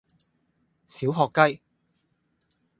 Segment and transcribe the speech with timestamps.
[0.87, 1.61] 小學雞